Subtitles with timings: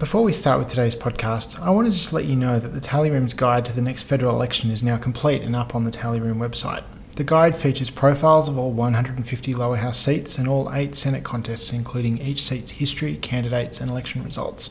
[0.00, 2.80] Before we start with today's podcast, I want to just let you know that the
[2.80, 5.90] Tally Room's guide to the next federal election is now complete and up on the
[5.90, 6.84] Tally Room website.
[7.16, 11.74] The guide features profiles of all 150 lower house seats and all eight Senate contests,
[11.74, 14.70] including each seat's history, candidates, and election results.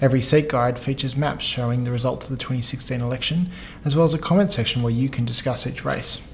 [0.00, 3.50] Every seat guide features maps showing the results of the 2016 election,
[3.84, 6.26] as well as a comment section where you can discuss each race.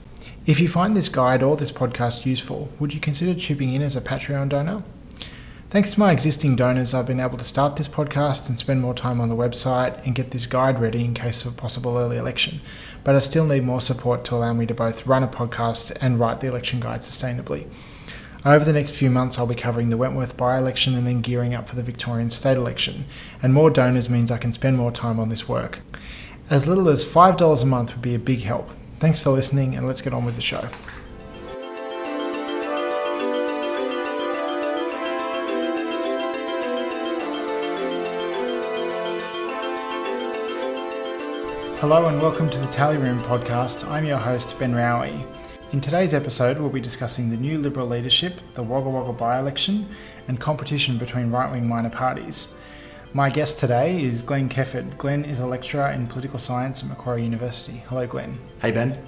[0.47, 3.97] If you find this guide or this podcast useful, would you consider chipping in as
[3.97, 4.85] a Patreon donor?
[5.71, 8.95] Thanks to my existing donors, I've been able to start this podcast and spend more
[8.95, 12.17] time on the website and get this guide ready in case of a possible early
[12.17, 12.63] election.
[13.05, 16.19] But I still need more support to allow me to both run a podcast and
[16.19, 17.69] write the election guide sustainably.
[18.47, 21.53] Over the next few months, I'll be covering the Wentworth by election and then gearing
[21.53, 23.05] up for the Victorian state election.
[23.43, 25.81] And more donors means I can spend more time on this work.
[26.49, 28.71] As little as $5 a month would be a big help.
[29.01, 30.67] Thanks for listening, and let's get on with the show.
[41.81, 43.89] Hello and welcome to the Tally Room podcast.
[43.89, 45.25] I'm your host, Ben Raue.
[45.71, 49.89] In today's episode, we'll be discussing the new Liberal leadership, the Wagga Wagga by election,
[50.27, 52.53] and competition between right wing minor parties.
[53.13, 54.99] My guest today is Glenn Kefford.
[54.99, 57.85] Glenn is a lecturer in political science at Macquarie University.
[57.87, 58.39] Hello, Glenn.
[58.61, 59.01] Hey, Ben.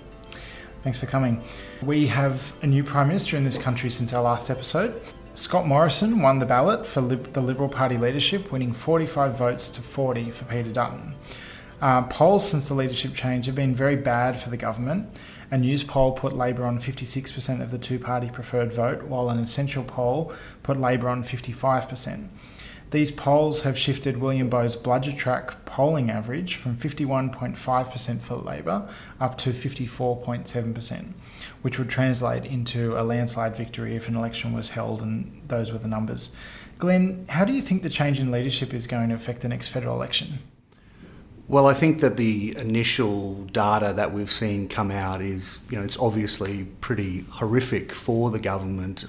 [0.84, 1.42] Thanks for coming.
[1.82, 5.02] We have a new Prime Minister in this country since our last episode.
[5.34, 10.30] Scott Morrison won the ballot for the Liberal Party leadership, winning 45 votes to 40
[10.30, 11.16] for Peter Dutton.
[11.80, 15.08] Uh, polls since the leadership change have been very bad for the government.
[15.50, 19.82] A Newspoll put Labor on 56% of the two party preferred vote, while an Essential
[19.82, 22.28] poll put Labor on 55%.
[22.90, 28.88] These polls have shifted William Bowe's bludger track polling average from 51.5% for Labor
[29.20, 31.12] up to 54.7%,
[31.62, 35.78] which would translate into a landslide victory if an election was held, and those were
[35.78, 36.34] the numbers.
[36.78, 39.68] Glenn, how do you think the change in leadership is going to affect the next
[39.68, 40.40] federal election?
[41.50, 45.82] Well, I think that the initial data that we've seen come out is, you know,
[45.82, 49.06] it's obviously pretty horrific for the government.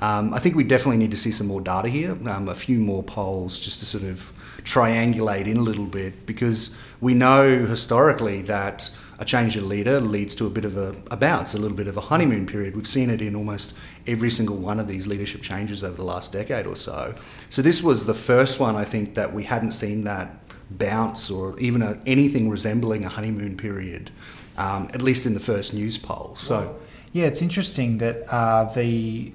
[0.00, 2.78] Um, I think we definitely need to see some more data here, um, a few
[2.78, 4.32] more polls just to sort of
[4.62, 8.88] triangulate in a little bit, because we know historically that
[9.18, 11.86] a change of leader leads to a bit of a, a bounce, a little bit
[11.86, 12.76] of a honeymoon period.
[12.76, 13.76] We've seen it in almost
[14.06, 17.14] every single one of these leadership changes over the last decade or so.
[17.50, 21.58] So this was the first one, I think, that we hadn't seen that bounce or
[21.58, 24.10] even a, anything resembling a honeymoon period,
[24.56, 26.34] um, at least in the first Newspoll.
[26.36, 26.76] So,
[27.12, 29.32] yeah, it's interesting that uh, the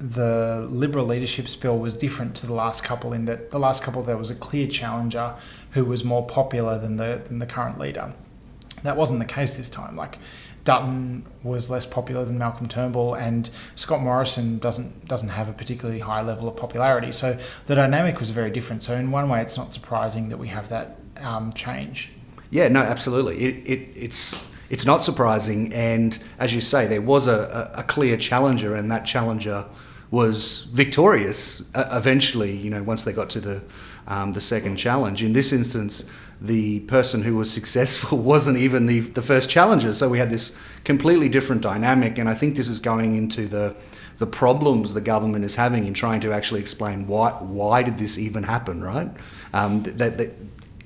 [0.00, 4.02] the Liberal leadership spill was different to the last couple in that the last couple
[4.02, 5.34] there was a clear challenger
[5.72, 8.14] who was more popular than the than the current leader.
[8.82, 9.96] That wasn't the case this time.
[9.96, 10.18] Like
[10.64, 16.00] Dutton was less popular than Malcolm Turnbull, and Scott Morrison doesn't doesn't have a particularly
[16.00, 17.12] high level of popularity.
[17.12, 18.82] So the dynamic was very different.
[18.82, 22.10] So in one way, it's not surprising that we have that um, change.
[22.50, 23.38] Yeah, no, absolutely.
[23.38, 27.82] It, it, it's it's not surprising, and as you say, there was a, a, a
[27.82, 29.66] clear challenger, and that challenger
[30.10, 32.56] was victorious uh, eventually.
[32.56, 33.62] You know, once they got to the
[34.10, 35.22] um, the second challenge.
[35.22, 36.10] In this instance,
[36.40, 39.94] the person who was successful wasn't even the, the first challenger.
[39.94, 42.18] So we had this completely different dynamic.
[42.18, 43.76] And I think this is going into the,
[44.18, 48.18] the problems the government is having in trying to actually explain why, why did this
[48.18, 49.10] even happen, right?
[49.52, 50.30] Um, that, that,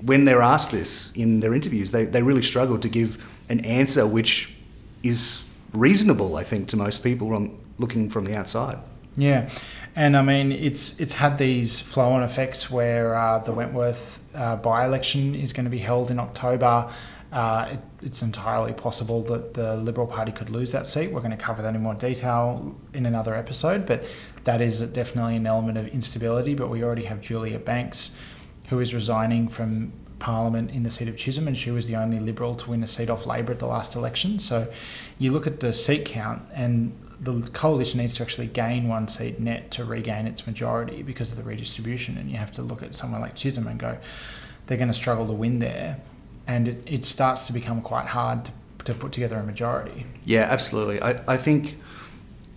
[0.01, 4.05] when they're asked this in their interviews, they, they really struggle to give an answer
[4.05, 4.53] which
[5.01, 7.49] is reasonable, I think, to most people
[7.79, 8.77] looking from the outside.
[9.17, 9.49] Yeah,
[9.95, 15.35] and I mean it's it's had these flow-on effects where uh, the Wentworth uh, by-election
[15.35, 16.91] is going to be held in October.
[17.31, 21.11] Uh, it, it's entirely possible that the Liberal Party could lose that seat.
[21.11, 24.05] We're going to cover that in more detail in another episode, but
[24.43, 26.53] that is definitely an element of instability.
[26.53, 28.17] But we already have Julia Banks,
[28.69, 32.19] who is resigning from Parliament in the seat of Chisholm, and she was the only
[32.19, 34.39] Liberal to win a seat off Labor at the last election.
[34.39, 34.67] So
[35.19, 39.39] you look at the seat count, and the coalition needs to actually gain one seat
[39.39, 42.17] net to regain its majority because of the redistribution.
[42.17, 43.97] And you have to look at somewhere like Chisholm and go,
[44.67, 45.99] they're going to struggle to win there.
[46.47, 48.51] And it, it starts to become quite hard to,
[48.85, 50.05] to put together a majority.
[50.25, 51.01] Yeah, absolutely.
[51.01, 51.77] I, I think,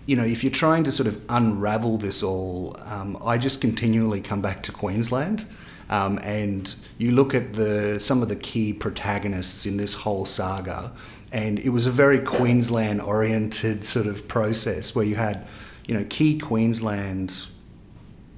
[0.06, 4.21] you know, if you're trying to sort of unravel this all, um, I just continually
[4.21, 5.47] come back to Queensland.
[5.91, 10.93] Um, and you look at the some of the key protagonists in this whole saga,
[11.33, 15.47] and it was a very Queensland oriented sort of process where you had,
[15.87, 17.47] you know, key Queensland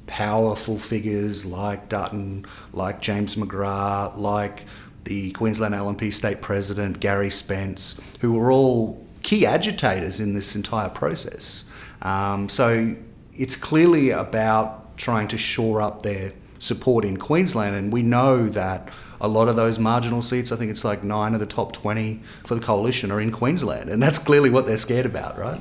[0.07, 4.65] powerful figures like Dutton, like James McGrath, like
[5.05, 10.89] the Queensland LNP state president Gary Spence, who were all key agitators in this entire
[10.89, 11.65] process.
[12.03, 12.97] Um, so
[13.35, 18.89] it's clearly about trying to shore up their support in Queensland, and we know that
[19.21, 22.21] a lot of those marginal seats, I think it's like nine of the top 20
[22.45, 25.61] for the coalition, are in Queensland, and that's clearly what they're scared about, right?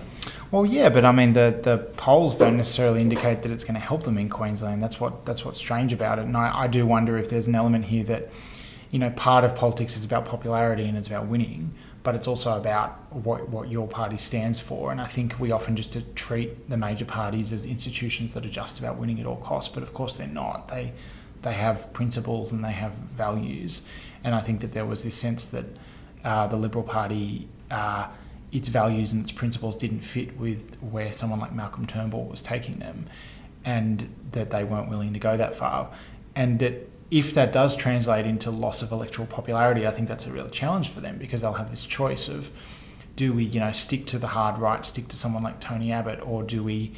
[0.52, 3.86] Well, yeah, but I mean, the, the polls don't necessarily indicate that it's going to
[3.86, 4.82] help them in Queensland.
[4.82, 7.56] That's what that's what's strange about it, and I, I do wonder if there's an
[7.56, 8.30] element here that,
[8.90, 12.58] you know, part of politics is about popularity and it's about winning, but it's also
[12.58, 14.92] about what what your party stands for.
[14.92, 18.80] And I think we often just treat the major parties as institutions that are just
[18.80, 20.70] about winning at all costs, but of course they're not.
[20.70, 20.94] They
[21.42, 23.82] they have principles and they have values,
[24.24, 25.66] and I think that there was this sense that
[26.24, 27.48] uh, the Liberal Party.
[27.70, 28.08] Uh,
[28.52, 32.80] its values and its principles didn't fit with where someone like Malcolm Turnbull was taking
[32.80, 33.06] them,
[33.64, 35.92] and that they weren't willing to go that far.
[36.36, 40.32] And that if that does translate into loss of electoral popularity, I think that's a
[40.32, 42.52] real challenge for them because they'll have this choice of
[43.16, 46.22] do we, you know, stick to the hard right, stick to someone like Tony Abbott,
[46.22, 46.94] or do we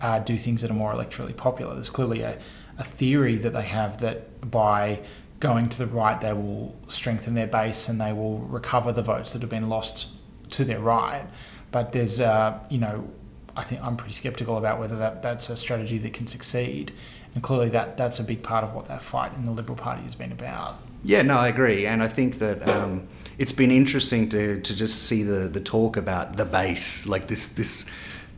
[0.00, 1.74] uh, do things that are more electorally popular?
[1.74, 2.38] There's clearly a,
[2.80, 5.00] a theory that they have that by
[5.38, 9.32] going to the right, they will strengthen their base and they will recover the votes
[9.34, 10.08] that have been lost
[10.50, 11.24] to their right.
[11.70, 13.08] But there's, uh, you know,
[13.54, 16.92] I think I'm pretty skeptical about whether that, that's a strategy that can succeed.
[17.34, 20.02] And clearly, that that's a big part of what that fight in the Liberal Party
[20.02, 20.76] has been about.
[21.04, 23.06] Yeah, no, I agree, and I think that um,
[23.38, 27.46] it's been interesting to, to just see the, the talk about the base, like this
[27.46, 27.88] this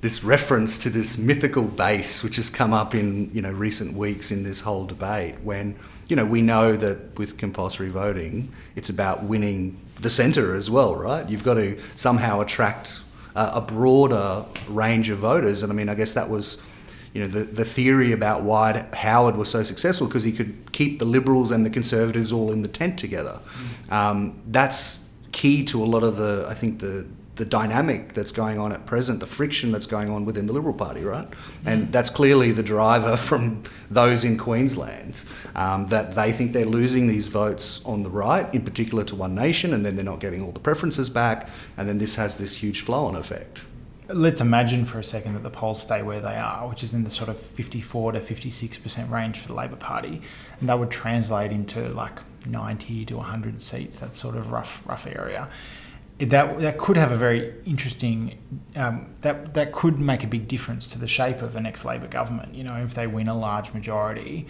[0.03, 4.31] this reference to this mythical base, which has come up in you know recent weeks
[4.31, 5.37] in this whole debate.
[5.43, 5.77] When
[6.09, 10.97] you know we know that with compulsory voting, it's about winning the centre as well,
[10.97, 11.29] right?
[11.31, 13.01] You've got to somehow attract
[13.37, 16.63] uh, a broader range of voters, and I mean, I guess that was.
[17.15, 20.99] You know the, the theory about why Howard was so successful because he could keep
[20.99, 23.39] the Liberals and the Conservatives all in the tent together.
[23.43, 23.93] Mm.
[23.93, 27.05] Um, that's key to a lot of the I think the
[27.37, 30.75] the dynamic that's going on at present, the friction that's going on within the Liberal
[30.75, 31.27] Party, right?
[31.65, 35.25] And that's clearly the driver from those in Queensland
[35.55, 39.35] um, that they think they're losing these votes on the right, in particular to One
[39.35, 42.57] Nation, and then they're not getting all the preferences back, and then this has this
[42.57, 43.63] huge flow on effect.
[44.09, 47.03] Let's imagine for a second that the polls stay where they are, which is in
[47.03, 50.21] the sort of 54 to 56% range for the Labor Party,
[50.61, 55.07] and that would translate into like 90 to 100 seats, that sort of rough rough
[55.07, 55.49] area
[56.27, 58.39] that that could have a very interesting
[58.77, 62.09] um, that that could make a big difference to the shape of the next Labor
[62.09, 62.55] government.
[62.55, 64.47] You know, if they win a large majority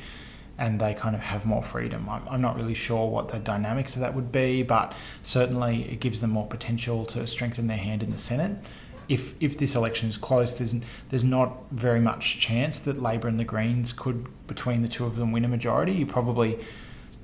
[0.58, 2.08] and they kind of have more freedom.
[2.08, 6.00] I'm, I'm not really sure what the dynamics of that would be, but certainly it
[6.00, 8.58] gives them more potential to strengthen their hand in the Senate.
[9.08, 10.74] If, if this election is close, there's,
[11.08, 15.16] there's not very much chance that Labor and the Greens could, between the two of
[15.16, 15.92] them, win a majority.
[15.92, 16.58] You probably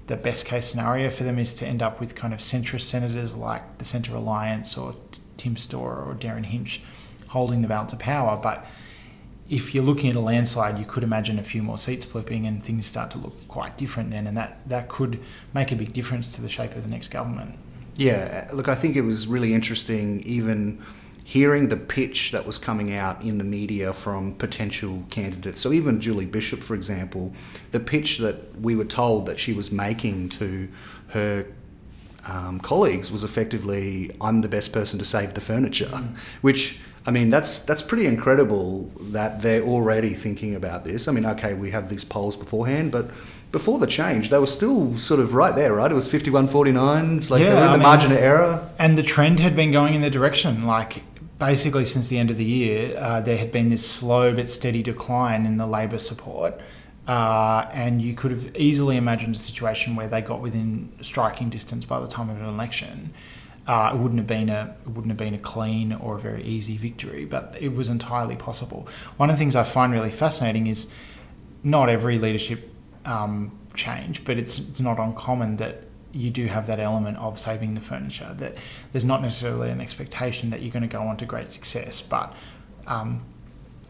[0.09, 3.37] the best case scenario for them is to end up with kind of centrist senators
[3.37, 4.95] like the Centre Alliance or
[5.37, 6.81] Tim Storer or Derryn Hinch
[7.29, 8.39] holding the balance of power.
[8.43, 8.67] But
[9.51, 12.65] if you're looking at a landslide, you could imagine a few more seats flipping and
[12.65, 15.21] things start to look quite different then, and that, that could
[15.55, 17.55] make a big difference to the shape of the next government.
[17.97, 20.83] Yeah, look, I think it was really interesting, even
[21.29, 25.61] hearing the pitch that was coming out in the media from potential candidates.
[25.61, 27.35] So even Julie Bishop, for example,
[27.71, 30.69] the pitch that we were told that she was making to
[31.09, 31.45] her
[32.27, 36.17] um, colleagues was effectively, "I'm the best person to save the furniture," mm.
[36.41, 36.81] which.
[37.07, 41.09] I mean, that's that's pretty incredible that they're already thinking about this.
[41.09, 43.11] I mean, okay, we have these polls beforehand, but
[43.51, 45.91] before the change, they were still sort of right there, right?
[45.91, 48.71] It was 51 49, like yeah, they were in the I margin mean, of error.
[48.79, 50.67] And the trend had been going in the direction.
[50.67, 51.03] Like
[51.39, 54.83] basically since the end of the year, uh, there had been this slow but steady
[54.83, 56.61] decline in the Labor support.
[57.07, 61.87] Uh, and you could have easily imagined a situation where they got within striking distance
[61.87, 63.15] by the time of an election.
[63.67, 66.43] Uh, it wouldn't have been a it wouldn't have been a clean or a very
[66.43, 68.87] easy victory, but it was entirely possible.
[69.17, 70.91] One of the things I find really fascinating is
[71.63, 72.71] not every leadership
[73.07, 77.75] um, change, but it's it's not uncommon that you do have that element of saving
[77.75, 78.35] the furniture.
[78.39, 78.57] That
[78.93, 82.35] there's not necessarily an expectation that you're going to go on to great success, but
[82.87, 83.23] um,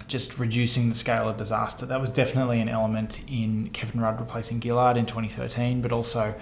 [0.09, 1.87] just reducing the scale of disaster.
[1.87, 6.35] That was definitely an element in Kevin Rudd replacing Gillard in 2013, but also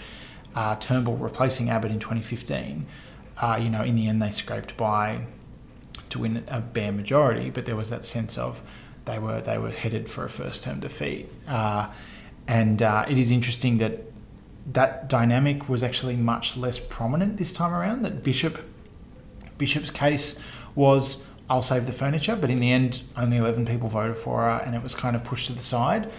[0.54, 2.86] uh, Turnbull replacing Abbott in 2015.
[3.38, 5.26] Uh, you know, in the end, they scraped by
[6.08, 8.62] to win a bare majority, but there was that sense of
[9.04, 11.28] they were they were headed for a first term defeat.
[11.46, 11.92] Uh,
[12.48, 14.00] and uh, it is interesting that
[14.72, 18.02] that dynamic was actually much less prominent this time around.
[18.02, 18.64] That Bishop
[19.58, 20.40] Bishop's case
[20.74, 24.62] was I'll save the furniture, but in the end, only 11 people voted for her,
[24.64, 26.10] and it was kind of pushed to the side.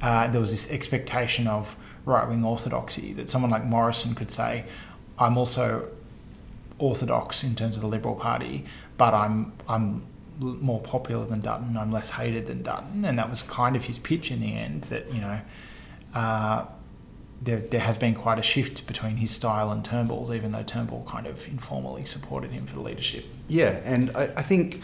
[0.00, 4.64] Uh, there was this expectation of right wing orthodoxy that someone like Morrison could say,
[5.18, 5.88] I'm also
[6.78, 8.64] orthodox in terms of the Liberal Party,
[8.96, 10.02] but I'm I'm
[10.38, 13.98] more popular than Dutton, I'm less hated than Dutton, and that was kind of his
[13.98, 14.82] pitch in the end.
[14.84, 15.40] That you know
[16.14, 16.66] uh,
[17.40, 21.04] there, there has been quite a shift between his style and Turnbull's, even though Turnbull
[21.06, 23.24] kind of informally supported him for the leadership.
[23.48, 24.82] Yeah, and I, I think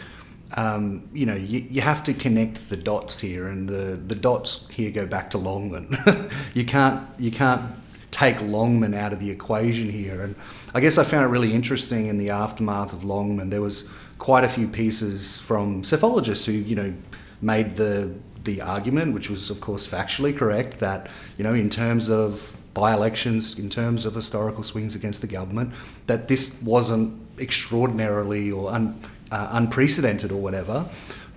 [0.55, 4.67] um, you know you, you have to connect the dots here, and the, the dots
[4.69, 5.95] here go back to Longman.
[6.53, 7.73] you can't you can't
[8.11, 10.35] take Longman out of the equation here, and
[10.73, 13.49] I guess I found it really interesting in the aftermath of Longman.
[13.49, 16.93] There was quite a few pieces from psephologists who you know
[17.41, 22.09] made the the argument, which was of course factually correct, that you know in terms
[22.09, 25.73] of by-elections, in terms of historical swings against the government,
[26.07, 28.99] that this wasn't extraordinarily or un,
[29.31, 30.85] uh, unprecedented or whatever,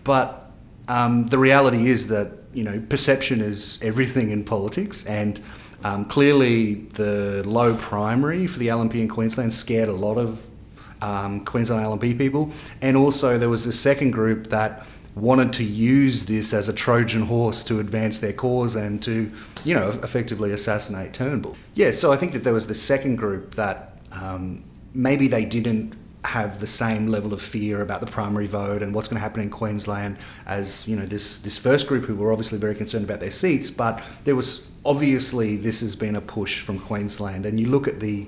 [0.03, 0.51] but
[0.89, 5.41] um, the reality is that you know perception is everything in politics, and
[5.85, 10.49] um, clearly the low primary for the LNP in Queensland scared a lot of
[11.03, 14.87] um, Queensland LNP people, and also there was a second group that
[15.17, 19.33] wanted to use this as a Trojan horse to advance their cause and to,
[19.65, 21.57] you know, effectively assassinate Turnbull.
[21.75, 25.95] Yeah, so I think that there was the second group that um, maybe they didn't
[26.27, 29.41] have the same level of fear about the primary vote and what's going to happen
[29.41, 33.21] in Queensland as you know this this first group who were obviously very concerned about
[33.21, 37.69] their seats, but there was obviously this has been a push from Queensland, and you
[37.69, 38.27] look at the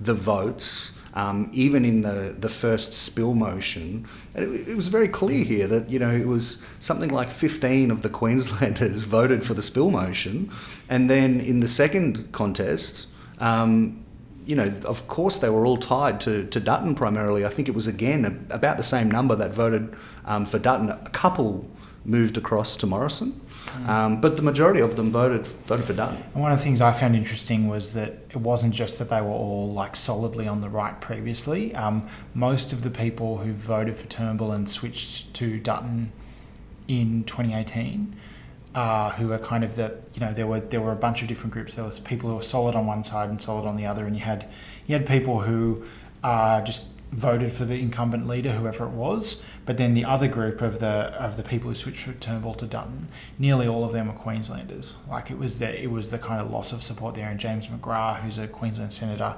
[0.00, 5.44] the votes um, even in the, the first spill motion, it, it, was very clear
[5.44, 9.62] here that you know it was something like 15 of the Queenslanders voted for the
[9.62, 10.50] spill motion,
[10.88, 13.08] and then in the second contest,
[13.40, 14.04] um,
[14.46, 17.44] you know, of course they were all tied to, to Dutton primarily.
[17.44, 20.90] I think it was again about the same number that voted um, for Dutton.
[20.90, 21.68] A couple
[22.10, 23.40] moved across to Morrison.
[23.86, 26.22] Um, but the majority of them voted voted for Dutton.
[26.34, 29.20] And one of the things I found interesting was that it wasn't just that they
[29.20, 31.74] were all like solidly on the right previously.
[31.74, 36.12] Um, most of the people who voted for Turnbull and switched to Dutton
[36.88, 38.16] in 2018,
[38.74, 41.28] uh, who are kind of the you know there were there were a bunch of
[41.28, 41.74] different groups.
[41.74, 44.16] There was people who were solid on one side and solid on the other, and
[44.16, 44.48] you had
[44.86, 45.84] you had people who
[46.22, 49.42] uh, just voted for the incumbent leader, whoever it was.
[49.66, 52.66] But then the other group of the of the people who switched from Turnbull to
[52.66, 54.96] Dutton, nearly all of them were Queenslanders.
[55.08, 57.28] Like it was the it was the kind of loss of support there.
[57.28, 59.36] And James McGrath, who's a Queensland senator,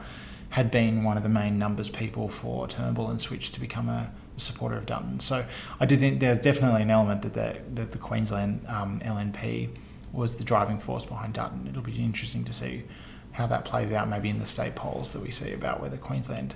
[0.50, 4.11] had been one of the main numbers people for Turnbull and switched to become a
[4.37, 5.21] supporter of Dutton.
[5.21, 5.45] So
[5.81, 9.71] I do think there's definitely an element that the, that the Queensland um, LNP
[10.12, 11.67] was the driving force behind Dutton.
[11.67, 12.85] It'll be interesting to see
[13.33, 16.55] how that plays out maybe in the state polls that we see about whether Queensland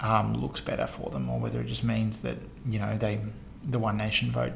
[0.00, 2.36] um, looks better for them, or whether it just means that
[2.66, 3.20] you know they
[3.64, 4.52] the one nation vote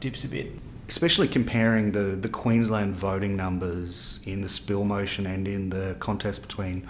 [0.00, 0.52] dips a bit.
[0.88, 6.42] Especially comparing the, the Queensland voting numbers in the spill motion and in the contest
[6.42, 6.86] between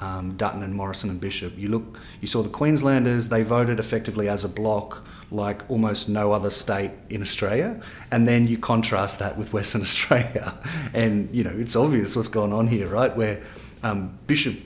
[0.00, 1.56] um, Dutton and Morrison and Bishop.
[1.56, 3.28] You look, you saw the Queenslanders.
[3.28, 7.80] They voted effectively as a block, like almost no other state in Australia.
[8.10, 10.58] And then you contrast that with Western Australia,
[10.92, 13.16] and you know it's obvious what's going on here, right?
[13.16, 13.40] Where
[13.82, 14.56] um, Bishop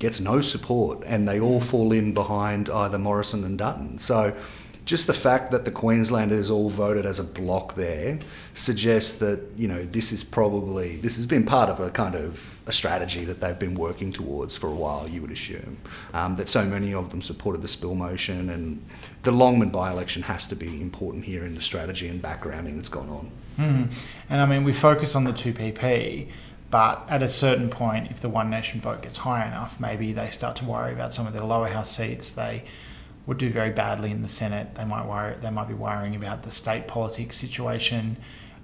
[0.00, 3.98] gets no support, and they all fall in behind either Morrison and Dutton.
[3.98, 4.34] So
[4.86, 8.18] just the fact that the Queenslanders all voted as a block there
[8.54, 12.60] suggests that you know this is probably this has been part of a kind of
[12.66, 15.06] a strategy that they've been working towards for a while.
[15.06, 15.76] You would assume
[16.12, 18.84] um, that so many of them supported the spill motion, and
[19.22, 23.10] the Longman by-election has to be important here in the strategy and backgrounding that's gone
[23.10, 23.30] on.
[23.58, 23.92] Mm.
[24.30, 26.28] And I mean, we focus on the two PP
[26.70, 30.30] but at a certain point, if the One Nation vote gets high enough, maybe they
[30.30, 32.30] start to worry about some of their lower house seats.
[32.30, 32.64] They
[33.26, 34.76] would do very badly in the Senate.
[34.76, 35.36] They might worry.
[35.40, 38.16] They might be worrying about the state politics situation.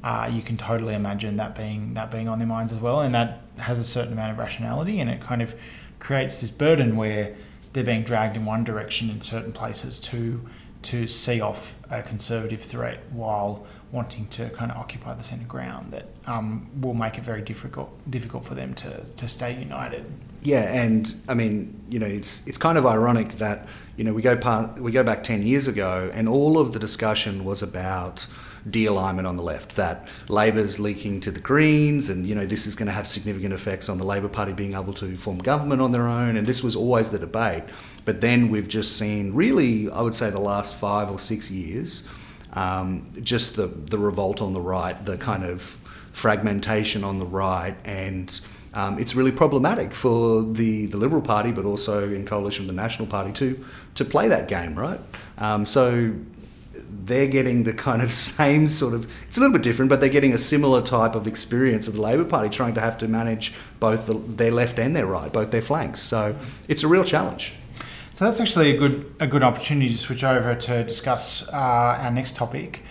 [0.04, 3.14] Uh, you can totally imagine that being that being on their minds as well, and
[3.14, 5.54] that has a certain amount of rationality, and it kind of
[5.98, 7.34] creates this burden where
[7.72, 10.40] they're being dragged in one direction in certain places to
[10.86, 15.92] to see off a conservative threat while wanting to kind of occupy the centre ground
[15.92, 20.04] that um, will make it very difficult difficult for them to, to stay united.
[20.42, 23.66] Yeah, and I mean, you know, it's it's kind of ironic that
[23.96, 26.78] you know we go part, we go back ten years ago, and all of the
[26.78, 28.26] discussion was about
[28.68, 29.76] de-alignment on the left.
[29.76, 33.52] That Labor's leaking to the Greens, and you know this is going to have significant
[33.52, 36.62] effects on the Labor Party being able to form government on their own, and this
[36.62, 37.64] was always the debate.
[38.04, 42.06] But then we've just seen, really, I would say, the last five or six years
[42.56, 45.62] um, just the, the revolt on the right, the kind of
[46.12, 48.40] fragmentation on the right, and
[48.72, 52.82] um, it's really problematic for the, the Liberal Party, but also in coalition with the
[52.82, 55.00] National Party to to play that game, right?
[55.38, 56.12] Um, so
[56.90, 60.08] they're getting the kind of same sort of it's a little bit different but they're
[60.08, 63.54] getting a similar type of experience of the labor party trying to have to manage
[63.80, 66.36] both the, their left and their right both their flanks so
[66.68, 67.54] it's a real challenge
[68.16, 72.10] so that's actually a good a good opportunity to switch over to discuss uh, our
[72.10, 72.82] next topic.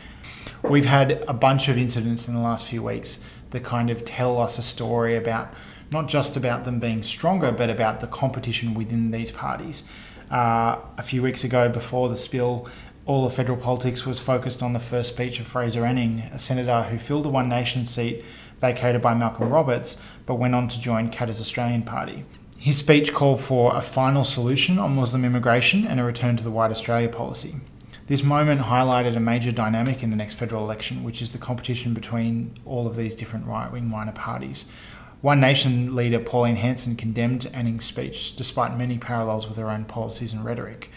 [0.61, 4.39] We've had a bunch of incidents in the last few weeks that kind of tell
[4.39, 5.51] us a story about
[5.89, 9.81] not just about them being stronger, but about the competition within these parties.
[10.29, 12.69] Uh, a few weeks ago, before the spill,
[13.05, 16.83] all of federal politics was focused on the first speech of Fraser Anning, a senator
[16.83, 18.23] who filled the One Nation seat
[18.59, 22.25] vacated by Malcolm Roberts, but went on to join Katter's Australian Party.
[22.57, 26.49] His speech called for a final solution on Muslim immigration and a return to the
[26.49, 27.55] White Australia policy.
[28.07, 31.93] This moment highlighted a major dynamic in the next federal election, which is the competition
[31.93, 34.65] between all of these different right wing minor parties.
[35.21, 40.33] One Nation leader Pauline Hanson condemned Anning's speech, despite many parallels with her own policies
[40.33, 40.89] and rhetoric.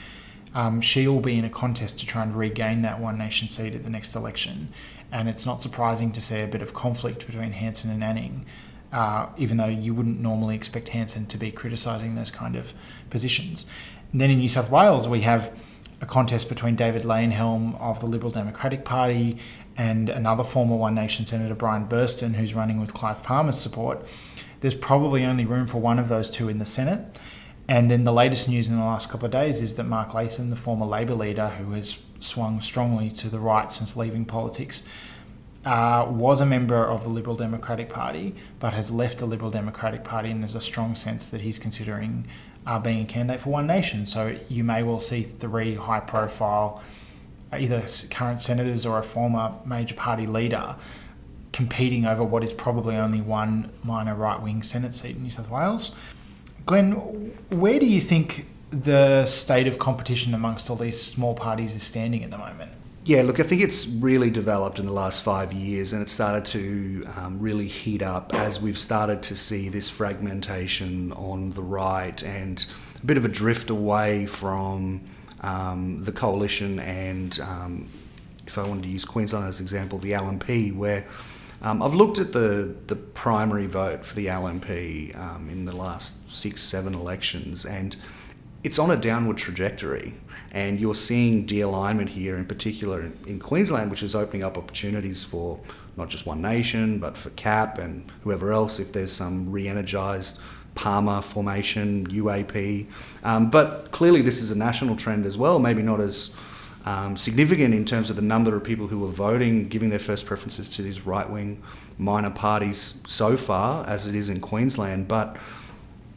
[0.55, 3.75] Um, she will be in a contest to try and regain that One Nation seat
[3.75, 4.69] at the next election,
[5.12, 8.47] and it's not surprising to see a bit of conflict between Hanson and Anning,
[8.93, 12.73] uh, even though you wouldn't normally expect Hanson to be criticising those kind of
[13.11, 13.67] positions.
[14.12, 15.55] And then in New South Wales, we have
[16.00, 19.38] a contest between David Leyonhjelm of the Liberal Democratic Party
[19.76, 24.05] and another former One Nation Senator, Brian Burston, who's running with Clive Palmer's support.
[24.61, 27.21] There's probably only room for one of those two in the Senate.
[27.69, 30.49] And then the latest news in the last couple of days is that Mark Latham,
[30.49, 34.89] the former Labor leader who has swung strongly to the right since leaving politics,
[35.67, 40.03] uh, was a member of the Liberal Democratic Party, but has left the Liberal Democratic
[40.03, 42.27] Party, and there's a strong sense that he's considering
[42.67, 44.07] uh, being a candidate for One Nation.
[44.07, 46.83] So you may well see three high profile,
[47.53, 50.75] either current senators or a former major party leader
[51.53, 55.51] competing over what is probably only one minor right wing Senate seat in New South
[55.51, 55.95] Wales.
[56.69, 56.93] Glenn,
[57.49, 62.23] where do you think the state of competition amongst all these small parties is standing
[62.23, 62.71] at the moment?
[63.07, 66.45] Yeah, look, I think it's really developed in the last five years and it started
[66.53, 72.23] to um, really heat up as we've started to see this fragmentation on the right
[72.23, 72.67] and
[73.03, 75.01] a bit of a drift away from
[75.41, 77.89] um, the coalition and, um,
[78.47, 81.07] if I wanted to use Queensland as an example, the LNP, where
[81.62, 86.31] um, I've looked at the, the primary vote for the LNP um, in the last
[86.31, 87.97] six, seven elections and
[88.65, 90.14] it's on a downward trajectory,
[90.51, 95.23] and you're seeing de-alignment here, in particular in, in, Queensland, which is opening up opportunities
[95.23, 95.61] for
[95.97, 100.40] not just One Nation, but for CAP and whoever else, if there's some re-energised
[100.75, 102.87] Palmer formation, UAP.
[103.25, 106.35] Um, but clearly, this is a national trend as well, maybe not as
[106.85, 110.27] um, significant in terms of the number of people who are voting, giving their first
[110.27, 111.62] preferences to these right-wing
[111.99, 115.37] minor parties so far, as it is in Queensland, but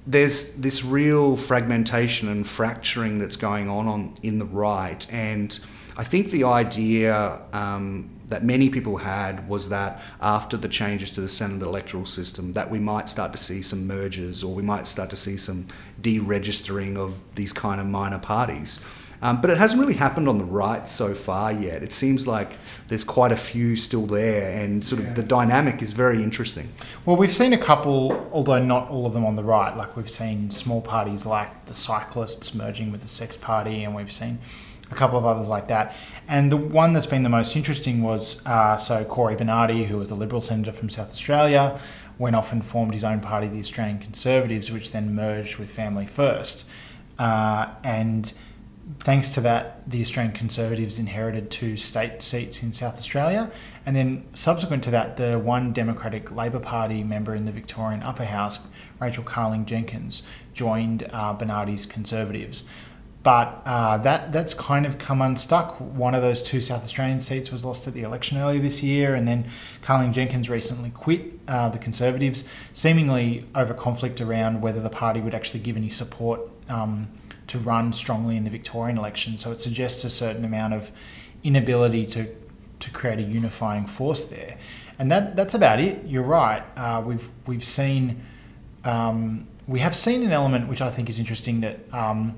[0.08, 5.12] there's this real fragmentation and fracturing that's going on, on in the right.
[5.14, 5.60] And
[5.98, 11.22] I think the idea um, that many people had was that after the changes to
[11.22, 14.88] the Senate electoral system, that we might start to see some mergers or we might
[14.88, 15.68] start to see some
[16.02, 18.80] deregistering of these kind of minor parties.
[19.22, 21.84] Um, but it hasn't really happened on the right so far yet.
[21.84, 22.58] It seems like
[22.88, 25.14] there's quite a few still there, and sort of yeah.
[25.14, 26.70] the dynamic is very interesting.
[27.06, 29.76] Well, we've seen a couple, although not all of them on the right.
[29.78, 34.12] Like we've seen small parties like the Cyclists merging with the Sex Party, and we've
[34.12, 34.40] seen
[34.92, 35.96] a couple of others like that.
[36.28, 40.12] And the one that's been the most interesting was uh, so Cory Bernardi, who was
[40.12, 41.80] a Liberal senator from South Australia,
[42.18, 46.06] went off and formed his own party, the Australian Conservatives, which then merged with Family
[46.06, 46.70] First.
[47.18, 48.34] Uh, and
[49.00, 53.52] thanks to that, the Australian Conservatives inherited two state seats in South Australia.
[53.86, 58.26] And then, subsequent to that, the one Democratic Labor Party member in the Victorian Upper
[58.26, 58.68] House,
[59.00, 60.24] Rachel Carling Jenkins,
[60.54, 62.64] joined uh, Bernardi's Conservatives.
[63.24, 65.80] But uh, that that's kind of come unstuck.
[65.80, 69.14] One of those two South Australian seats was lost at the election earlier this year,
[69.14, 69.46] and then
[69.84, 75.36] Carling Jenkins recently quit uh, the Conservatives, seemingly over conflict around whether the party would
[75.36, 77.10] actually give any support um,
[77.52, 79.38] to run strongly in the Victorian election.
[79.38, 80.92] So it suggests a certain amount of
[81.44, 82.28] inability to
[82.80, 84.58] to create a unifying force there,
[84.98, 86.04] and that that's about it.
[86.06, 86.64] You're right.
[86.78, 88.22] Uh, we've we've seen
[88.86, 92.38] um, we have seen an element which I think is interesting that um,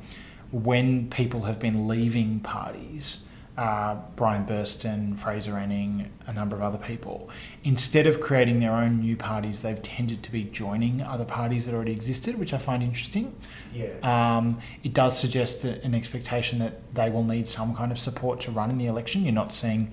[0.51, 6.77] when people have been leaving parties uh, Brian Burston, Fraser Anning, a number of other
[6.77, 7.29] people.
[7.63, 11.75] Instead of creating their own new parties, they've tended to be joining other parties that
[11.75, 13.35] already existed, which I find interesting.
[13.73, 13.93] Yeah.
[14.01, 18.51] Um, it does suggest an expectation that they will need some kind of support to
[18.51, 19.23] run in the election.
[19.23, 19.91] You're not seeing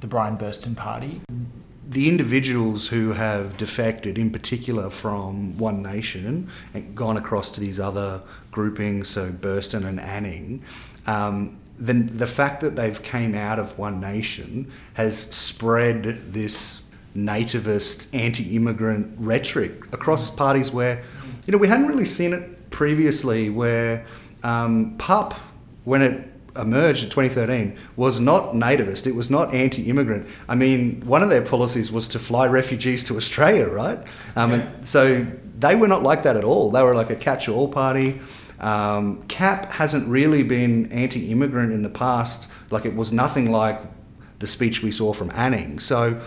[0.00, 1.20] the Brian Burston party.
[1.88, 7.80] The individuals who have defected, in particular from One Nation, and gone across to these
[7.80, 10.62] other groupings, so Burston and Anning,
[11.06, 16.86] um, the, the fact that they've came out of One Nation has spread this
[17.16, 21.02] nativist, anti-immigrant rhetoric across parties where,
[21.46, 23.50] you know, we hadn't really seen it previously.
[23.50, 24.04] Where
[24.42, 25.34] um, PUP,
[25.84, 26.24] when it
[26.56, 30.26] emerged in 2013 was not nativist, it was not anti immigrant.
[30.48, 33.98] I mean, one of their policies was to fly refugees to Australia, right?
[34.36, 34.56] Um, Yeah.
[34.56, 35.26] and so
[35.58, 36.70] they were not like that at all.
[36.70, 38.20] They were like a catch all party.
[38.60, 43.80] Um, CAP hasn't really been anti immigrant in the past, like, it was nothing like
[44.38, 45.78] the speech we saw from Anning.
[45.78, 46.20] So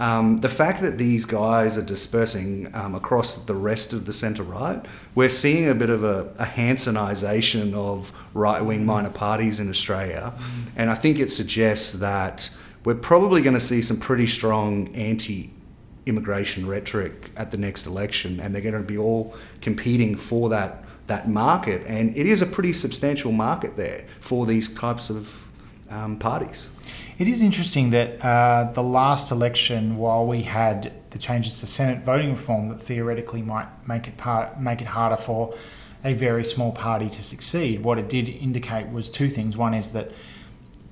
[0.00, 4.44] um, the fact that these guys are dispersing um, across the rest of the centre
[4.44, 9.68] right, we're seeing a bit of a, a Hansonisation of right wing minor parties in
[9.68, 10.32] Australia.
[10.76, 15.50] And I think it suggests that we're probably going to see some pretty strong anti
[16.06, 20.84] immigration rhetoric at the next election, and they're going to be all competing for that.
[21.08, 25.48] That market, and it is a pretty substantial market there for these types of
[25.90, 26.70] um, parties.
[27.18, 32.04] It is interesting that uh, the last election, while we had the changes to Senate
[32.04, 35.54] voting reform that theoretically might make it part, make it harder for
[36.04, 39.56] a very small party to succeed, what it did indicate was two things.
[39.56, 40.12] One is that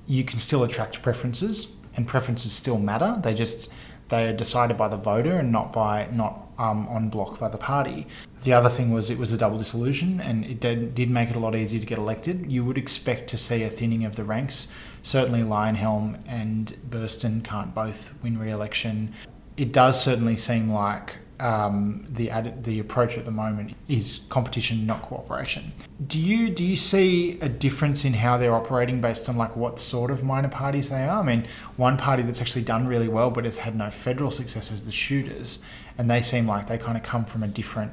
[0.07, 3.19] you can still attract preferences, and preferences still matter.
[3.21, 3.71] They just
[4.09, 7.57] they are decided by the voter and not by not um, on block by the
[7.57, 8.07] party.
[8.47, 11.35] The other thing was it was a double dissolution, and it did, did make it
[11.35, 12.49] a lot easier to get elected.
[12.49, 14.69] You would expect to see a thinning of the ranks.
[15.03, 19.13] Certainly, Leyonhjelm and Burston can't both win re-election.
[19.57, 24.85] It does certainly seem like um, the ad- the approach at the moment is competition,
[24.85, 25.73] not cooperation.
[26.07, 29.77] Do you do you see a difference in how they're operating based on like what
[29.77, 31.19] sort of minor parties they are?
[31.19, 34.71] I mean, one party that's actually done really well but has had no federal success
[34.71, 35.59] is the Shooters,
[35.97, 37.91] and they seem like they kind of come from a different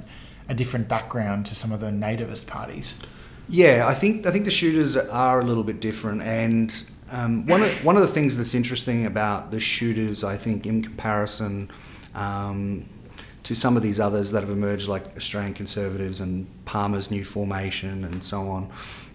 [0.48, 2.98] a different background to some of the nativist parties.
[3.48, 7.62] Yeah, I think I think the shooters are a little bit different, and um, one
[7.62, 11.70] of one of the things that's interesting about the shooters, I think, in comparison
[12.14, 12.87] um,
[13.42, 18.04] to some of these others that have emerged, like Australian Conservatives and Palmer's new formation
[18.04, 18.70] and so on,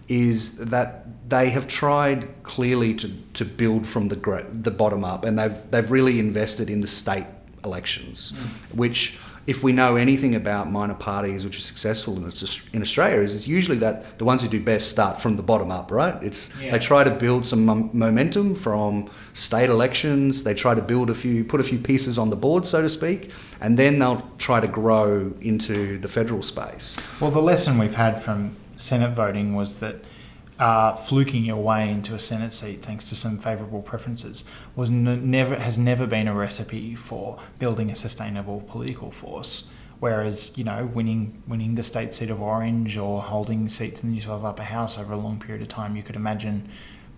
[0.06, 5.36] is that they have tried clearly to, to build from the the bottom up, and
[5.36, 7.26] they've they've really invested in the state
[7.64, 8.32] elections,
[8.72, 12.24] which if we know anything about minor parties which are successful in,
[12.72, 15.70] in Australia, is it's usually that the ones who do best start from the bottom
[15.70, 16.16] up, right?
[16.22, 16.72] It's Yeah.
[16.72, 20.42] they try to build some mom- momentum from state elections.
[20.44, 22.88] They try to build a few, put a few pieces on the board, so to
[22.88, 26.98] speak, and then they'll try to grow into the federal space.
[27.20, 29.96] Well, the lesson we've had from Senate voting was that
[30.60, 34.44] uh, fluking your way into a Senate seat, thanks to some favourable preferences,
[34.76, 39.70] was n- never has never been a recipe for building a sustainable political force.
[40.00, 44.14] Whereas, you know, winning winning the state seat of Orange or holding seats in the
[44.14, 46.68] New South Wales Upper House over a long period of time, you could imagine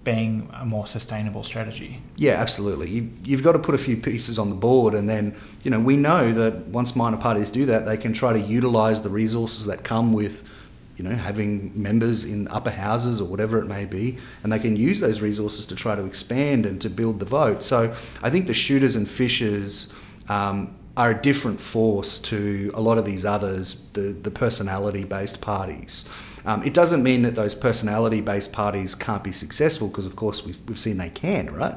[0.04, 2.00] being a more sustainable strategy.
[2.16, 2.90] Yeah, absolutely.
[2.90, 5.80] You, you've got to put a few pieces on the board, and then you know
[5.80, 9.66] we know that once minor parties do that, they can try to utilise the resources
[9.66, 10.48] that come with
[10.96, 14.76] you know having members in upper houses or whatever it may be, and they can
[14.76, 17.64] use those resources to try to expand and to build the vote.
[17.64, 19.92] So I think the shooters and fishers.
[20.28, 25.40] Um, are a different force to a lot of these others, the, the personality based
[25.40, 26.06] parties.
[26.44, 30.44] Um, it doesn't mean that those personality based parties can't be successful, because of course
[30.44, 31.76] we've, we've seen they can, right?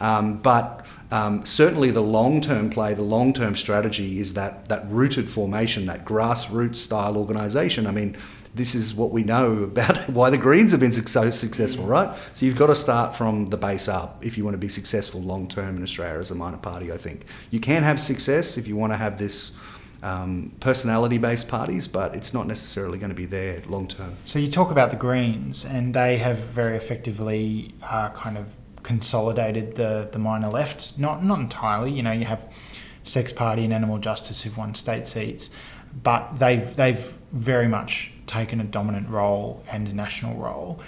[0.00, 4.90] Um, but um, certainly the long term play, the long term strategy is that, that
[4.90, 7.86] rooted formation, that grassroots style organisation.
[7.86, 8.16] I mean,
[8.56, 12.16] this is what we know about why the Greens have been so successful, right?
[12.32, 15.20] So you've got to start from the base up if you want to be successful
[15.20, 17.26] long term in Australia as a minor party, I think.
[17.50, 19.56] You can have success if you want to have this
[20.02, 24.14] um, personality based parties, but it's not necessarily going to be there long term.
[24.24, 29.74] So you talk about the Greens, and they have very effectively uh, kind of consolidated
[29.74, 30.98] the the minor left.
[30.98, 31.92] Not not entirely.
[31.92, 32.50] You know, you have
[33.04, 35.50] Sex Party and Animal Justice who've won state seats,
[36.02, 40.80] but they've they've very much taken a dominant role and a national role.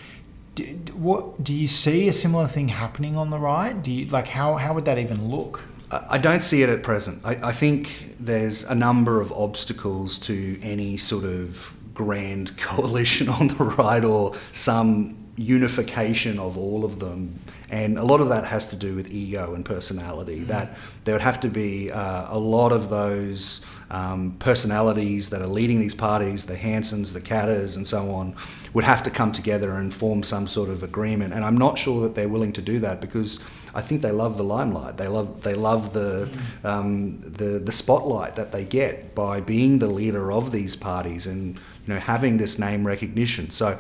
[0.55, 3.81] Do, what do you see a similar thing happening on the right?
[3.81, 5.63] Do you like how how would that even look?
[5.91, 7.23] I don't see it at present.
[7.25, 13.49] I, I think there's a number of obstacles to any sort of grand coalition on
[13.49, 17.39] the right or some unification of all of them.
[17.71, 20.41] And a lot of that has to do with ego and personality.
[20.41, 25.47] That there would have to be uh, a lot of those um, personalities that are
[25.47, 28.35] leading these parties, the Hansons, the Katters, and so on,
[28.75, 31.33] would have to come together and form some sort of agreement.
[31.33, 33.41] And I'm not sure that they're willing to do that because
[33.75, 34.97] I think they love the limelight.
[34.97, 36.29] They love they love the
[36.65, 41.57] um, the the spotlight that they get by being the leader of these parties and
[41.87, 43.51] you know having this name recognition.
[43.51, 43.79] So.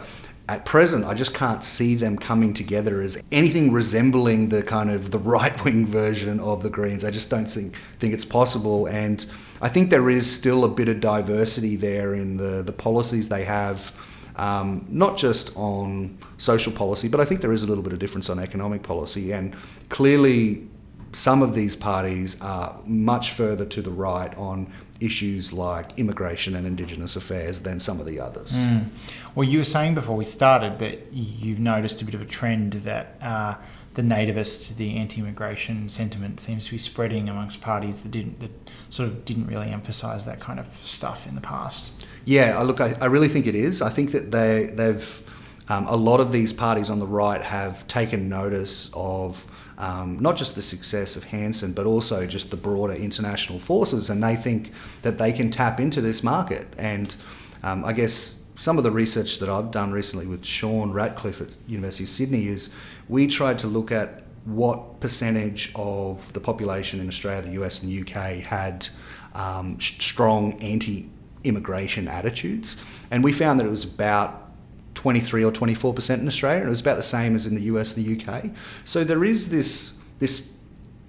[0.51, 5.11] At present, I just can't see them coming together as anything resembling the kind of
[5.11, 7.05] the right wing version of the Greens.
[7.05, 9.27] I just don't think think it's possible, and
[9.61, 13.45] I think there is still a bit of diversity there in the the policies they
[13.45, 13.93] have
[14.39, 17.99] um, not just on social policy, but I think there is a little bit of
[17.99, 19.33] difference on economic policy.
[19.33, 19.55] And
[19.89, 20.69] clearly,
[21.13, 26.67] some of these parties are much further to the right on issues like immigration and
[26.67, 28.59] Indigenous affairs than some of the others.
[28.59, 28.89] Mm.
[29.35, 32.75] Well, you were saying before we started that you've noticed a bit of a trend
[32.75, 33.55] that uh,
[33.99, 38.53] the nativist, the anti-immigration sentiment seems to be spreading amongst parties that didn't, that
[38.91, 42.07] sort of didn't really emphasise that kind of stuff in the past.
[42.25, 43.83] Yeah, look, I, I really think it is.
[43.83, 45.21] I think that they they've
[45.69, 49.45] um, a lot of these parties on the right have taken notice of
[49.79, 54.23] um, not just the success of Hanson, but also just the broader international forces, and
[54.23, 54.71] they think
[55.03, 56.69] that they can tap into this market.
[56.79, 57.17] And
[57.65, 61.57] um, I guess some of the research that I've done recently with Shaun Ratcliff at
[61.69, 62.75] University of Sydney is
[63.09, 67.93] we tried to look at what percentage of the population in Australia, the US, and
[67.93, 68.89] the UK had
[69.35, 72.77] um, strong anti-immigration attitudes,
[73.13, 74.51] and we found that it was about
[74.95, 76.67] 23 or 24 percent in Australia.
[76.67, 78.47] It was about the same as in the US and the UK.
[78.85, 80.53] So there is this this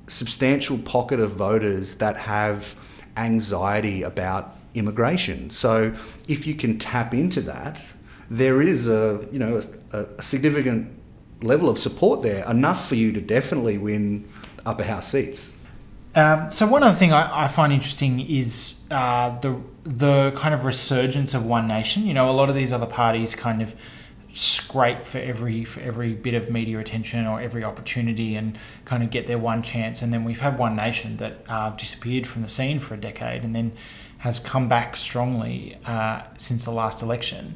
[0.05, 2.75] substantial pocket of voters that have
[3.17, 5.49] anxiety about immigration.
[5.49, 5.93] So
[6.27, 7.91] if you can tap into that,
[8.29, 9.59] there is a you know
[9.91, 10.91] a, a significant
[11.41, 14.27] level of support there, enough for you to definitely win
[14.65, 15.53] upper house seats.
[16.15, 20.65] Um, so one other thing I, I find interesting is uh, the the kind of
[20.65, 22.05] resurgence of One Nation.
[22.05, 23.75] You know, a lot of these other parties kind of
[24.31, 29.09] scrape for every for every bit of media attention or every opportunity and kind of
[29.09, 30.01] get their one chance.
[30.01, 33.43] And then we've had One Nation that uh, disappeared from the scene for a decade
[33.43, 33.71] and then
[34.19, 37.55] has come back strongly uh, since the last election.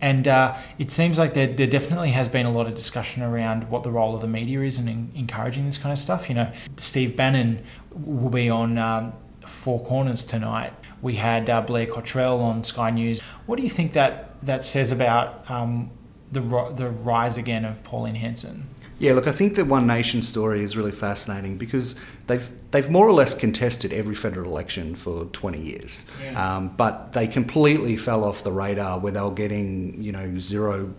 [0.00, 3.70] And uh, it seems like there, there definitely has been a lot of discussion around
[3.70, 6.28] what the role of the media is in, in encouraging this kind of stuff.
[6.28, 9.12] You know, Steve Bannon will be on um,
[9.46, 10.72] Four Corners tonight.
[11.00, 13.20] We had uh, Blair Cottrell on Sky News.
[13.46, 15.90] What do you think that that says about um,
[16.32, 16.40] the
[16.74, 18.68] the rise again of Pauline Hanson?
[18.98, 23.06] Yeah, look, I think the One Nation story is really fascinating because they've they've more
[23.06, 26.56] or less contested every federal election for 20 years, yeah.
[26.56, 30.94] um, but they completely fell off the radar where they were getting you know zero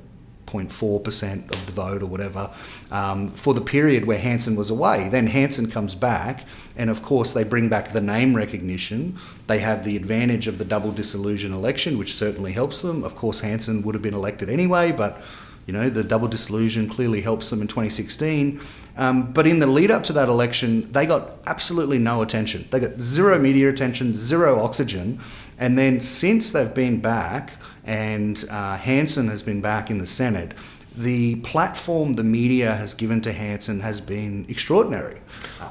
[0.46, 2.52] 0.4% of the vote or whatever
[2.92, 5.10] um, for the period where Hanson was away.
[5.10, 9.18] Then Hanson comes back, and of course, they bring back the name recognition.
[9.48, 13.04] They have the advantage of the double dissolution election, which certainly helps them.
[13.04, 15.22] Of course, Hanson would have been elected anyway, but
[15.66, 18.62] you know, the double dissolution clearly helps them in 2016.
[18.98, 22.68] Um, but in the lead up to that election, they got absolutely no attention.
[22.72, 25.20] They got zero media attention, zero oxygen.
[25.58, 30.54] And then since they've been back, and uh, Hanson has been back in the Senate,
[30.96, 35.20] the platform the media has given to Hanson has been extraordinary.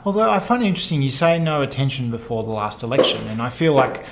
[0.05, 3.49] Although I find it interesting, you say no attention before the last election, and I
[3.49, 4.05] feel like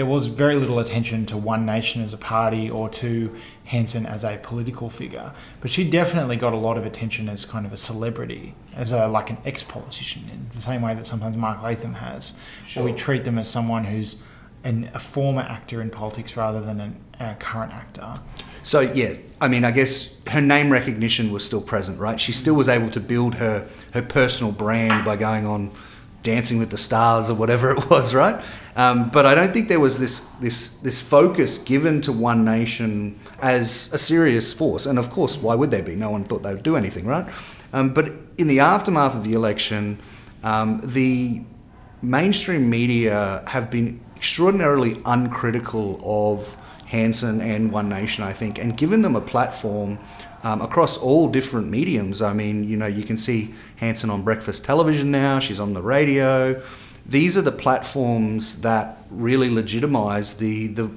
[0.00, 3.36] there was very little attention to One Nation as a party or to
[3.66, 7.66] Hanson as a political figure, but she definitely got a lot of attention as kind
[7.66, 11.62] of a celebrity, as a like an ex-politician, in the same way that sometimes Mark
[11.62, 12.32] Latham has.
[12.66, 12.82] Sure.
[12.82, 14.16] Or we treat them as someone who's
[14.64, 18.14] an, a former actor in politics rather than an, a current actor.
[18.62, 22.18] So yeah, I mean, I guess her name recognition was still present, right?
[22.18, 25.72] She still was able to build her her personal brand by going on
[26.22, 28.42] Dancing with the Stars or whatever it was, right?
[28.76, 33.18] Um, but I don't think there was this this this focus given to One Nation
[33.42, 34.86] as a serious force.
[34.86, 35.96] And of course, why would there be?
[35.96, 37.26] No one thought they would do anything, right?
[37.72, 39.98] Um, but in the aftermath of the election,
[40.42, 41.42] um, the
[42.02, 46.56] mainstream media have been extraordinarily uncritical of
[46.86, 49.98] Hanson and One Nation, I think, and given them a platform
[50.42, 52.22] um, across all different mediums.
[52.22, 55.82] I mean, you know, you can see Hanson on breakfast television now, she's on the
[55.82, 56.62] radio.
[57.06, 60.90] These are the platforms that really legitimize the, the,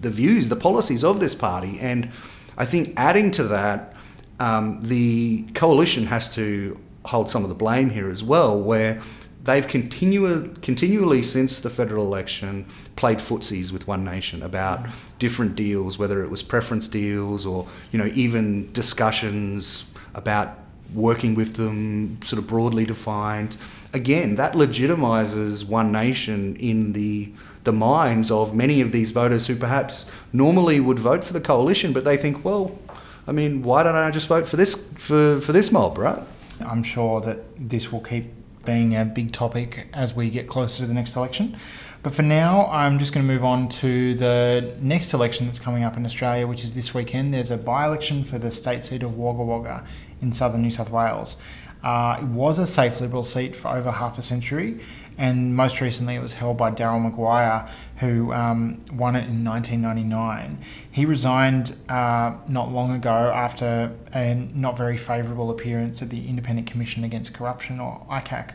[0.00, 1.78] the views, the policies of this party.
[1.80, 2.10] And
[2.56, 3.94] I think adding to that,
[4.40, 9.00] um, the coalition has to hold some of the blame here as well, where
[9.48, 14.86] they've continu- continually since the federal election played footsies with One Nation about
[15.18, 20.58] different deals, whether it was preference deals or you know even discussions about
[20.92, 23.56] working with them, sort of broadly defined.
[23.94, 27.32] Again, that legitimizes One Nation in the
[27.64, 31.92] the minds of many of these voters who perhaps normally would vote for the coalition,
[31.92, 32.78] but they think, well,
[33.26, 36.22] I mean, why don't I just vote for this for, for this mob, right?
[36.60, 40.86] I'm sure that this will keep being a big topic as we get closer to
[40.86, 41.56] the next election.
[42.02, 45.82] But for now, I'm just going to move on to the next election that's coming
[45.82, 47.34] up in Australia, which is this weekend.
[47.34, 49.84] There's a by election for the state seat of Wagga Wagga
[50.22, 51.36] in southern New South Wales.
[51.82, 54.80] Uh, it was a safe Liberal seat for over half a century,
[55.16, 60.58] and most recently it was held by Daryl Maguire, who um, won it in 1999.
[60.90, 66.66] He resigned uh, not long ago after a not very favourable appearance at the Independent
[66.66, 68.54] Commission Against Corruption, or ICAC.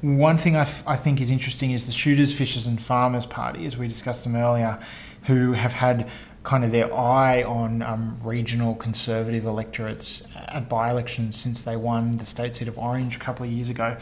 [0.00, 3.66] One thing I, f- I think is interesting is the Shooters, Fishers, and Farmers Party,
[3.66, 4.80] as we discussed them earlier,
[5.26, 6.10] who have had
[6.42, 12.16] kind of their eye on um, regional conservative electorates at by elections since they won
[12.16, 13.96] the state seat of Orange a couple of years ago.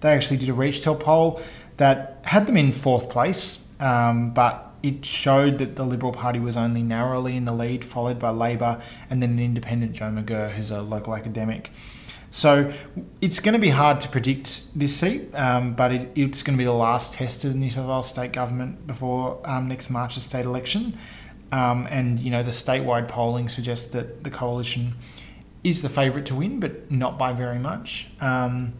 [0.00, 1.40] They actually did a ReachTel poll
[1.76, 6.56] that had them in fourth place, um, but it showed that the Liberal Party was
[6.56, 10.70] only narrowly in the lead, followed by Labor and then an independent Joe McGirr, who's
[10.70, 11.70] a local academic.
[12.32, 12.72] So
[13.20, 16.58] it's going to be hard to predict this seat, um, but it, it's going to
[16.58, 20.22] be the last test of the New South Wales state government before um, next March's
[20.24, 20.94] state election.
[21.52, 24.94] Um, and you know the statewide polling suggests that the coalition
[25.62, 28.08] is the favourite to win, but not by very much.
[28.20, 28.72] Um,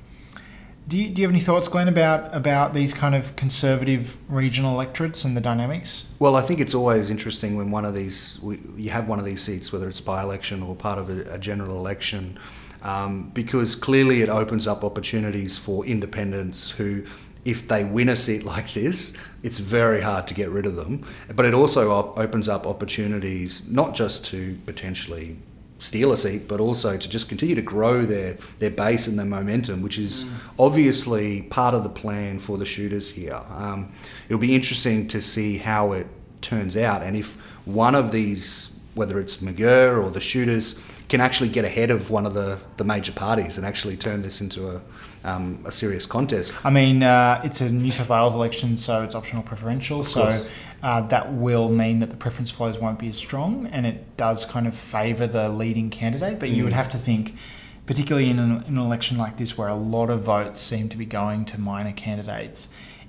[0.89, 4.75] do you, do you have any thoughts, Glenn, about about these kind of conservative regional
[4.75, 6.15] electorates and the dynamics?
[6.19, 9.25] Well, I think it's always interesting when one of these we, you have one of
[9.25, 12.39] these seats, whether it's by election or part of a, a general election,
[12.83, 17.05] um, because clearly it opens up opportunities for independents who
[17.45, 21.05] if they win a seat like this, it's very hard to get rid of them.
[21.35, 25.37] But it also op- opens up opportunities not just to potentially
[25.79, 29.27] steal a seat, but also to just continue to grow their, their base and their
[29.27, 30.31] momentum, which is mm.
[30.59, 33.41] obviously part of the plan for the shooters here.
[33.51, 33.93] Um,
[34.29, 36.07] it'll be interesting to see how it
[36.41, 40.81] turns out and if one of these, whether it's McGirr or the shooters,
[41.13, 44.41] can actually get ahead of one of the, the major parties and actually turn this
[44.41, 44.81] into a,
[45.25, 46.55] um, a serious contest.
[46.65, 50.05] I mean, uh, it's a New South Wales election, so it's optional preferential.
[50.05, 50.31] So
[50.83, 54.47] uh, that will mean that the preference flows won't be as strong, and it does
[54.47, 56.39] kind of favour the leading candidate.
[56.39, 56.57] But mm.
[56.57, 56.77] you would mm.
[56.77, 57.35] have to think,
[57.85, 60.97] particularly in an, in an, election like this, where a lot of votes seem to
[60.97, 62.69] be going to minor candidates,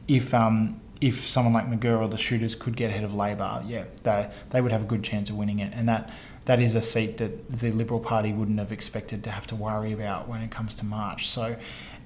[0.09, 3.85] if um, if someone like McGirr or the Shooters could get ahead of Labor, yeah,
[4.03, 6.09] they they would have a good chance of winning it, and that
[6.45, 9.93] that is a seat that the Liberal Party wouldn't have expected to have to worry
[9.93, 11.27] about when it comes to March.
[11.27, 11.55] So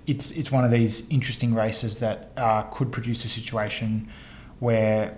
[0.05, 4.09] it's it's one of these interesting races that uh, could produce a situation
[4.59, 5.17] where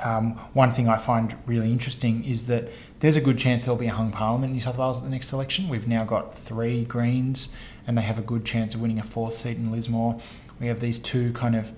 [0.00, 2.68] um, one thing I find really interesting is that
[3.00, 5.10] there's a good chance there'll be a hung parliament in New South Wales at the
[5.10, 5.68] next election.
[5.68, 7.54] We've now got three Greens,
[7.86, 10.20] and they have a good chance of winning a fourth seat in Lismore.
[10.60, 11.72] We have these two kind of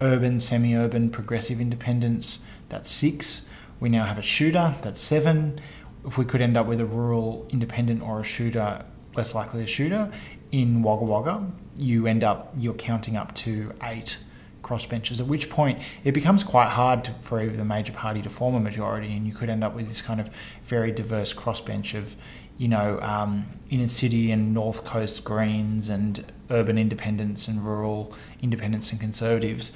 [0.00, 2.46] urban, semi-urban, progressive independents.
[2.68, 3.48] That's six.
[3.78, 4.74] We now have a shooter.
[4.82, 5.60] That's seven
[6.06, 8.84] if we could end up with a rural independent or a shooter,
[9.16, 10.10] less likely a shooter,
[10.50, 14.18] in Wagga Wagga, you end up, you're counting up to eight
[14.62, 18.30] crossbenchers, at which point it becomes quite hard to, for either the major party to
[18.30, 20.28] form a majority, and you could end up with this kind of
[20.64, 22.16] very diverse crossbench of,
[22.58, 28.90] you know, um, inner city and north coast Greens and urban independents and rural independents
[28.92, 29.72] and conservatives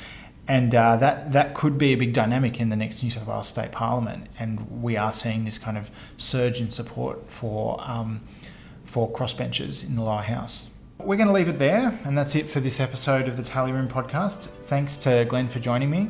[0.48, 3.48] and uh, that that could be a big dynamic in the next New South Wales
[3.48, 8.20] State Parliament, and we are seeing this kind of surge in support for um,
[8.84, 10.70] for crossbenchers in the lower house.
[10.98, 13.70] We're going to leave it there, and that's it for this episode of the Tally
[13.70, 14.46] Room podcast.
[14.66, 16.08] Thanks to Glenn for joining me.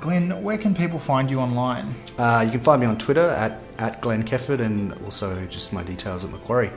[0.00, 1.94] Glenn, where can people find you online?
[2.18, 5.84] Uh, you can find me on Twitter at, at Glenn Kefford and also just my
[5.84, 6.72] details at Macquarie.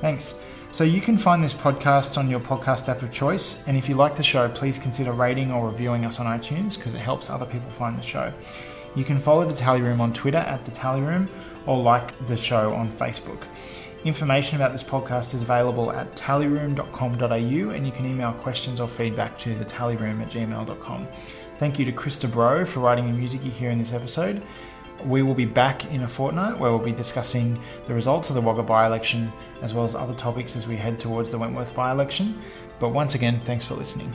[0.00, 0.40] Thanks.
[0.72, 3.62] So you can find this podcast on your podcast app of choice.
[3.66, 6.94] And if you like the show, please consider rating or reviewing us on iTunes because
[6.94, 8.32] it helps other people find the show.
[8.96, 11.28] You can follow the Tally Room on Twitter at the Tally Room
[11.66, 13.42] or like the show on Facebook.
[14.06, 17.26] Information about this podcast is available at tallyroom.com.au
[17.70, 21.06] and you can email questions or feedback to the tallyroom at gmail.com.
[21.58, 24.42] Thank you to Krista Bro for writing the music you hear in this episode.
[25.06, 28.40] We will be back in a fortnight where we'll be discussing the results of the
[28.40, 31.90] Wagga by election as well as other topics as we head towards the Wentworth by
[31.90, 32.38] election.
[32.78, 34.14] But once again, thanks for listening.